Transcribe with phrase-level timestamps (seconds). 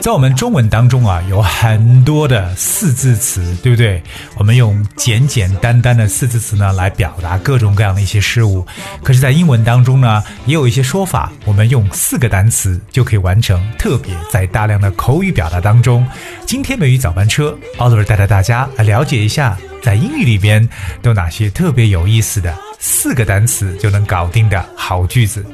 [0.00, 4.02] 在我们中文当中啊，有很多的四字词，对不对？
[4.36, 8.66] 我们用简简单单的四字词呢来表达各种各样的一些事物。
[9.02, 13.62] 可是，在英文当中呢，也有一些说法，我们用四个单词就可以完成。
[13.78, 16.04] 特别在大量的口语表达当中，
[16.44, 20.68] 今天美语早班车，Oliver 带着大家来了解一下，在英语里边
[21.00, 25.46] 都有哪些特别有意思的四个单词就能搞定的好句子。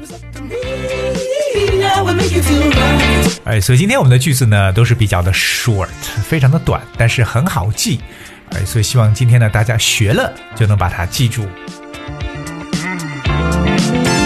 [3.44, 5.88] 哎，所以今天我们的句子呢都是比较的 short，
[6.26, 8.00] 非常的短，但是很好记。
[8.50, 11.46] 哎，所以希望今天呢大家学了就能把它记住。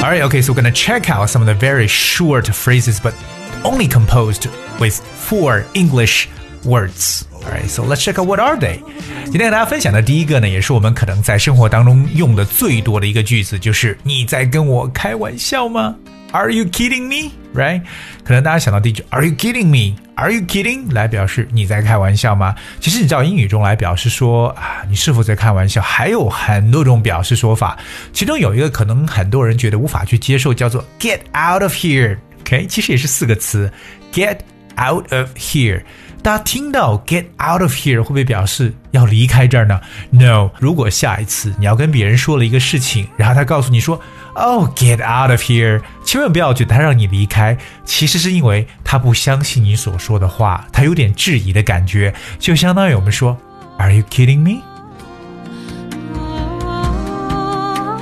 [0.03, 3.13] Alright, okay, so we're gonna check out some of the very short phrases, but
[3.63, 4.49] only composed
[4.79, 6.29] with four English
[6.65, 7.25] words.
[7.45, 8.81] Alright, so let's check out what are they.
[9.25, 15.95] 今天跟大家分享的第一个呢，也是我们可能在生活当中用的最多的一个句子，就是你在跟我开玩笑吗
[16.34, 17.32] ？Are you kidding me?
[17.54, 17.84] Right？
[18.24, 19.96] 可能大家想到第一句 Are you kidding me?
[20.16, 20.92] Are you kidding?
[20.92, 22.56] 来表示你在开玩笑吗？
[22.80, 27.78] 其实你知道英语中来表示说啊，你是否在开玩笑，还有很多种表示说法，
[28.12, 32.18] 其中有一个可能很多人觉得无法去接受，叫做 Get out of here。
[32.42, 33.72] OK，其实也是四个词
[34.12, 34.40] ，Get
[34.76, 35.84] out of here。
[36.24, 44.00] 大家听到 get out of here 会不会表示要离开这儿呢？No，如果下一次你要跟别人说了一个事情，然后他告诉你说
[44.36, 53.38] ，Oh get out of here，千万不要觉得他让你离开，其实是因为他不相信你所说的话，他有点质疑的感觉，就相当于我们说
[53.78, 54.62] ，Are you kidding me？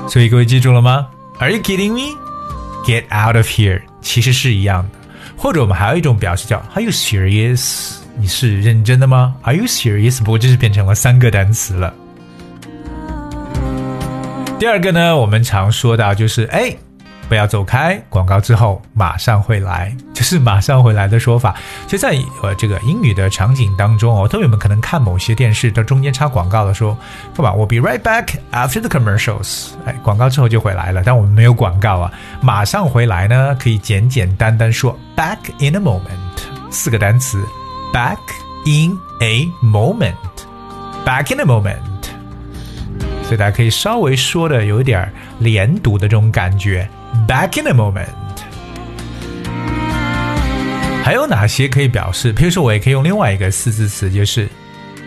[0.07, 1.07] 所以各位记住了吗
[1.39, 4.99] ？Are you kidding me？Get out of here，其实是一样的。
[5.35, 8.00] 或者我们还有一种表示叫 Are you serious？
[8.21, 10.19] 你是认真的吗？Are you serious？
[10.19, 11.91] 不过这是变成了三个单词了。
[14.59, 16.71] 第二个呢，我们常说到就是哎，
[17.27, 21.55] 不要走开，广告之后马上会来，就是马上回来的说法。
[21.87, 26.95] 其实，在呃这个英语的场景当中哦，特别我们可能看某些电视的中间插广告的时候，
[27.35, 27.51] 干嘛？
[27.51, 29.69] 我 be right back after the commercials。
[29.85, 36.01] 哎，广告之后就回来了，但我们没有广告啊，马上回来呢，可以简简单单说 back in a moment，
[36.69, 37.43] 四个单词
[37.92, 38.18] ，back
[38.64, 41.76] in a moment，back in a moment。
[43.24, 46.88] 所以大家可以稍微说的有一点连读的这种感觉。
[47.26, 48.06] Back in a moment。
[51.02, 52.32] 还有哪些可以表示？
[52.32, 54.48] 比如说，我也可以用另外一个四字词，就是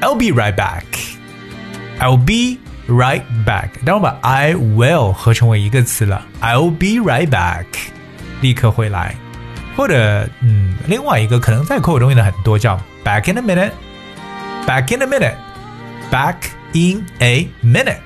[0.02, 2.57] I'll be right back。I'll be
[2.88, 3.69] right back。
[3.85, 7.66] 当我把 I will 合成为一个词了，I'll be right back，
[8.41, 9.16] 立刻回来。
[9.75, 16.35] 或者，嗯，另外一个可能在口语中用的很多，叫 back in a minute。Back in a minute。Back
[16.74, 17.97] in a minute。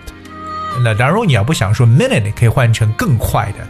[0.84, 3.66] 那当然，如果你要不想说 minute，你可以换成更快的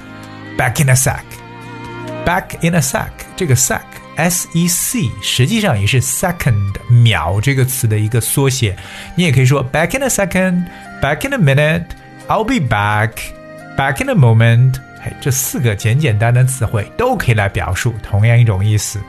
[0.58, 3.81] back in a sec。back in a sec，这个 sec
[4.16, 8.76] s e c 实际上也是 second 秒这个词的一个缩写。
[9.16, 14.76] 你也可以说 back in a second，back in a minute，I'll be back，back in a moment。
[15.21, 19.01] 这四个简简单单词汇都可以来表述同样一种意思。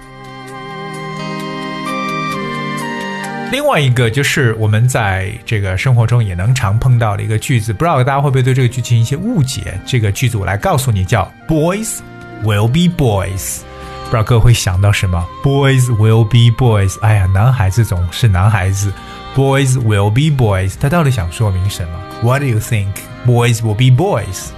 [3.52, 9.80] 另外一个就是我们在这个生活中也能常碰到的一个句子，不知道大家会不会对这个句进行一些误解？
[9.88, 11.98] 这个句子我来告诉你，叫 “Boys
[12.44, 13.62] will be boys”。
[14.06, 17.00] 不知道各位会想到什么？“Boys will be boys”。
[17.02, 18.94] 哎呀，男孩子总是男孩子。
[19.36, 22.94] “Boys will be boys”，他到底想说明什么？What do you think?
[23.26, 24.50] Boys will be boys。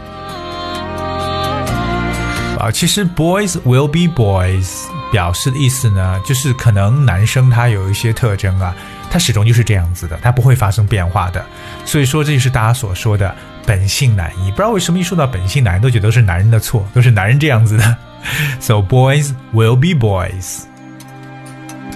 [2.62, 4.84] 啊，其实 “Boys will be boys”。
[5.12, 8.74] 表示的意思呢，就是可能男生他有一些特征啊，
[9.10, 11.44] 他始终就是这样子的，他不会发生变化的。
[11.86, 14.52] 所以说，这就是大家所说的本性难移。
[14.52, 17.98] 不知道为什么一说到本性难移，都觉得是男人的错，都是男人这样子的。
[18.62, 20.62] So boys will be boys。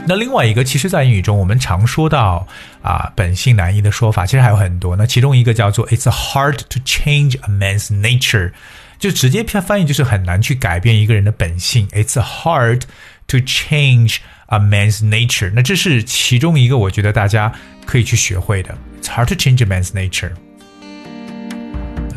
[0.08, 2.46] 那另外一个，其实，在英语中我们常说到
[2.82, 4.96] 啊本性难移的说法，其实还有很多。
[4.98, 8.52] 那其中一个叫做 "It's hard to change a man's nature"。
[8.98, 11.88] 就直接翻译就是很难去改变一个人的本性。
[11.90, 12.82] It's hard
[13.28, 15.52] to change a man's nature。
[15.54, 17.52] 那这是其中一个我觉得大家
[17.86, 18.78] 可以去学会的。
[19.02, 20.32] It's hard to change a man's nature。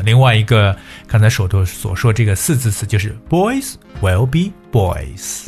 [0.03, 0.75] 另外一个
[1.07, 5.47] 刚才手头所说这个四字词就是 boys will be boys。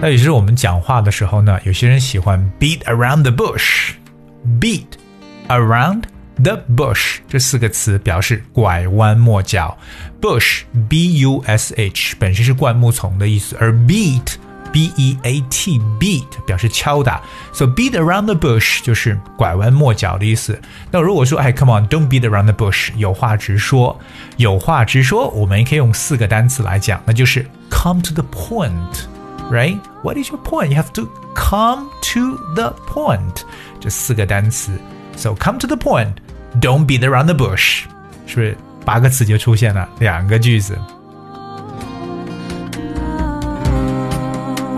[0.00, 4.86] 那也就是我们讲话的时候呢，有些人喜欢 beat around the bush，beat
[5.48, 6.04] around。
[6.43, 9.77] The bush 这四个词表示拐弯抹角。
[10.21, 14.35] Bush B U S H 本身是灌木丛的意思，而 beat
[14.71, 17.21] b e a t beat 表示敲打，
[17.53, 20.59] so beat around the bush 就是拐弯抹角的意思。
[20.91, 23.97] 那如果说哎，come on，don't beat around the bush，有话直说，
[24.35, 30.67] 有话直说，我们也可以用四个单词来讲，那就是 come to the point，right？What is your point?
[30.67, 33.41] You have to come to the point。
[33.79, 34.71] 这四个单词，
[35.15, 35.77] so come to the
[36.60, 37.84] Don't beat around the bush，
[38.26, 40.78] 是不是八个词就出现了两个句子？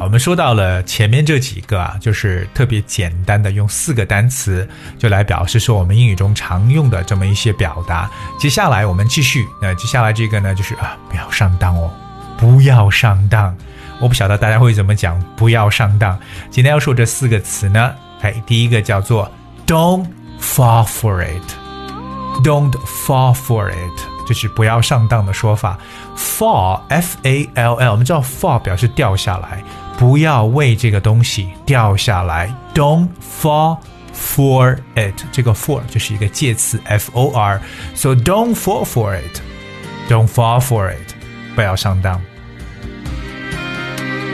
[0.00, 8.08] 我们说到了前面这几个啊，就是特别简单的，用四个单词就来表示说我们英语中常用的这么一些表达。
[8.38, 11.90] 接下来我们继续，那接下来这个呢，就是啊，不要上当哦，
[12.38, 13.52] 不要上当。
[13.98, 16.16] 我不晓得大家会怎么讲，不要上当。
[16.50, 19.28] 今天要说这四个词呢，哎，第一个叫做
[19.66, 20.06] "Don't
[20.40, 21.63] fall for it
[22.43, 25.77] it"，"Don't fall for it"，就是不要上当的说法。
[26.17, 29.63] Fall，F A L L，我们知道 fall 表示掉下来。
[29.97, 33.09] 不要为这个东西掉下来，Don't
[33.41, 33.79] fall
[34.15, 35.13] for it。
[35.29, 41.13] 这个 for 就是一个介词，f o r，so don't fall for it，don't fall for it，
[41.53, 42.21] 不要上当。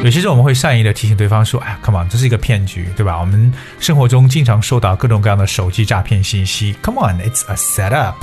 [0.04, 8.16] 有些时候我们会善意的提醒对方说：“哎，come on，这是一个骗局，对吧？”我们生活中经常收到各种各样的手机诈骗信息，come on，it's a setup，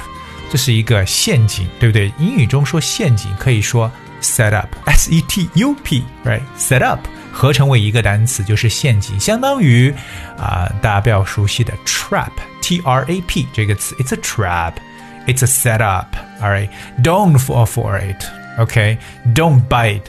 [0.51, 2.13] 这是一个陷阱，对不对？
[2.19, 7.01] 英语中说陷阱可以说 set up，s e t u p，right？set up。
[7.35, 9.91] 合成为一个单词就是陷阱，相当于
[10.37, 20.03] 啊，大家比较熟悉的 trap，t r a p 这个词，it's a trap，it's a setup，all right，don't fall for it，OK，don't bite，OK，don't bite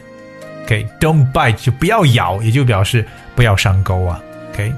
[0.69, 3.03] OK，Don't bite 就不要咬，也就表示
[3.35, 4.21] 不要上钩啊
[4.53, 4.71] ，OK。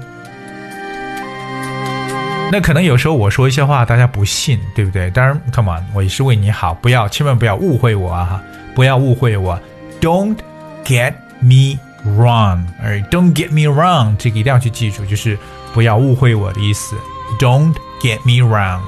[2.49, 5.11] 那可能有时候我说一些话，大家不信，对不对？
[5.11, 8.43] 当然，come on，我也是为你好，不要，千万不要误会我啊，哈
[8.73, 9.59] 不要误会我
[9.99, 10.37] ，don't
[10.85, 11.77] get me。
[12.17, 15.37] wrong，而 don't get me wrong，这个一定要去记住，就是
[15.71, 16.95] 不要误会我的意思。
[17.39, 18.81] Don't get me wrong。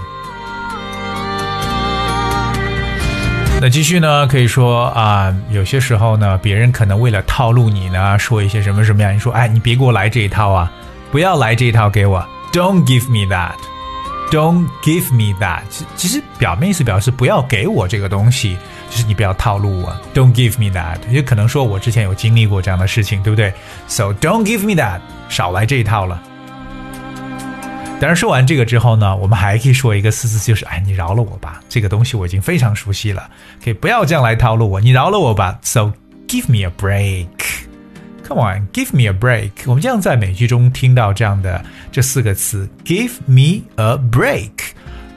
[3.63, 10.69] 那继续呢，可以说啊，有些时候呢，别人可能为了套路你呢，说一些什么什么样，你说，哎，你别给我来这一套啊，
[11.13, 12.21] 不要来这一套给我
[12.51, 13.55] ，Don't give me that。
[14.31, 15.61] Don't give me that。
[15.95, 18.57] 其实表面意思表示不要给我这个东西，
[18.89, 19.95] 就是你不要套路我。
[20.13, 20.97] Don't give me that。
[21.09, 23.53] 也可能说我之前有经历过这样的事情，对不对
[23.87, 24.99] ？So don't give me that。
[25.29, 26.21] 少来这一套了。
[28.03, 33.29] 当然说完这个之后呢，我们还可以说一个四字，就是哎，你饶了我吧，这个东西我已经非常熟悉了，
[33.63, 35.57] 可以不要这样来套路我，你饶了我吧。
[35.61, 35.93] So
[36.27, 37.29] give me a break。
[38.27, 39.51] Come on, give me a break。
[39.67, 41.63] 我们经常在美剧中听到这样的
[41.93, 44.51] 这四个词：give me a break。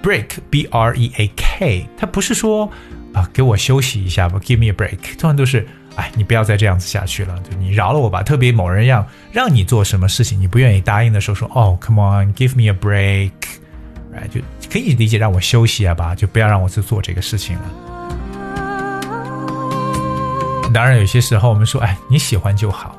[0.00, 2.70] break，b r e a k，它不是说
[3.12, 5.18] 啊给我休息一下吧，give me a break。
[5.18, 5.66] 通常都是
[5.96, 8.22] 哎，你不要再这样子下去了，就你饶了我吧。
[8.22, 13.32] 特别某人要让你做什么事情，你不愿意答应的时候，说哦，come on, give me a break。
[14.14, 14.40] 哎，就
[14.70, 17.62] 可以理解让我休息啊吧，就不要让我去做这个事情了。
[20.72, 22.96] 当然，有些时候我们说，哎，你喜欢就好，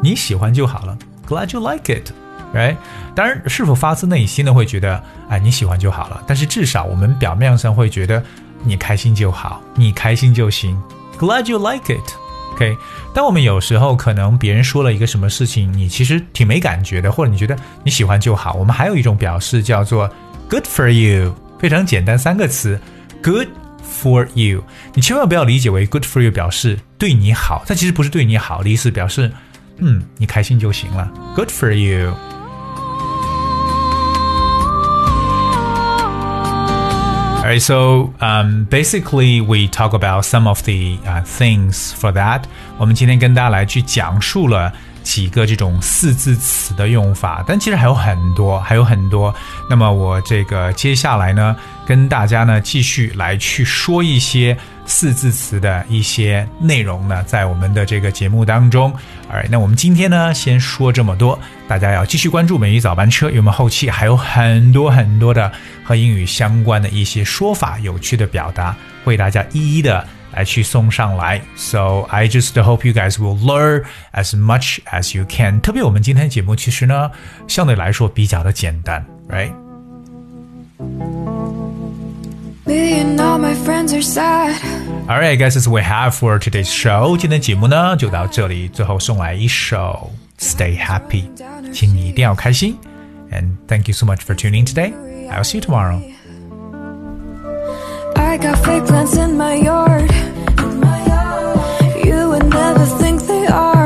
[0.00, 0.96] 你喜欢就好了。
[1.28, 2.76] Glad you like it，right？
[3.14, 6.22] 当然，是否发自内心的会觉得，哎，你喜欢就好了。
[6.26, 8.22] 但是至少我们表面上会觉得
[8.64, 10.76] 你开心就好，你开心就行。
[11.18, 12.12] Glad you like it
[12.52, 12.76] OK，
[13.14, 18.54] 但我们有时候可能别人说了一个什么事情，你其实挺没感觉的，或者你觉得你喜欢就好。
[18.54, 20.10] 我们还有一种表示叫做
[20.48, 22.80] Good for you，非常简单，三个词
[23.22, 23.48] ，Good。
[24.02, 29.30] For you，你千万不要理解为 good for you 表示对你好，它其实不是对你好的意思，表示
[29.78, 31.12] 嗯你开心就行了。
[31.36, 32.14] Good for you。
[37.51, 42.43] Alright, so um, basically we talk about some of the uh, things for that.
[42.77, 49.34] 我们今天跟大家来去讲述了 几个这种四字词的用法，但其实还有很多，还有很多。
[49.68, 51.54] 那么我这个接下来呢，
[51.86, 54.56] 跟大家呢继续来去说一些
[54.86, 58.92] 四字词的一些内容呢，在我们的这个节目当中。
[59.30, 65.50] 哎，那我们今天呢先说这么多，大家要继续关注美语早班车，因为我们后期还有很多很多的
[65.84, 70.06] 和英语相关的一些说法、有趣的表达，为大家一一的。
[70.33, 71.41] 来去送上来。
[71.55, 75.59] So I just hope you guys will learn as much as you can。
[75.61, 77.11] 特别我们今天节目其实呢，
[77.47, 79.51] 相对来说比较的简单，right？
[82.65, 84.53] Me and all my friends are sad.
[85.07, 87.15] Alright, guys, that's what we have for today's show.
[87.17, 90.11] 今天节目呢就到这里，最后送来一首《
[90.43, 92.77] Stay Happy》，请你一定要开心。
[93.31, 94.93] And thank you so much for tuning today.
[95.29, 96.01] I'll see you tomorrow.
[98.42, 100.10] Got fake plants in my yard.
[102.04, 103.81] You would never think they are,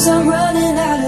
[0.00, 0.99] Cause I'm running out